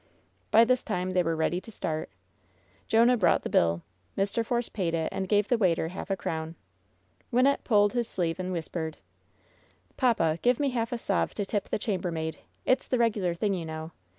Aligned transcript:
By 0.49 0.65
this 0.65 0.83
time 0.83 1.11
they 1.11 1.21
were 1.21 1.35
ready 1.35 1.61
to 1.61 1.69
start 1.69 2.09
Jonah 2.87 3.17
brought 3.17 3.43
the 3.43 3.51
bill. 3.51 3.83
Mr. 4.17 4.43
Force 4.43 4.67
paid 4.67 4.95
it, 4.95 5.09
and 5.11 5.29
gave 5.29 5.47
the 5.47 5.59
waiter 5.59 5.89
half 5.89 6.09
a 6.09 6.17
crown. 6.17 6.55
Wynnette 7.31 7.63
pulled 7.63 7.93
his 7.93 8.07
sleeve 8.07 8.39
and 8.39 8.51
whispered: 8.51 8.97
"Papa, 9.97 10.39
give 10.41 10.59
me 10.59 10.71
half 10.71 10.91
a 10.91 10.97
sov. 10.97 11.35
to 11.35 11.45
tip 11.45 11.69
the 11.69 11.77
chambermaid. 11.77 12.39
It's 12.65 12.87
the 12.87 12.97
regular 12.97 13.35
thing, 13.35 13.53
you 13.53 13.63
know. 13.63 13.91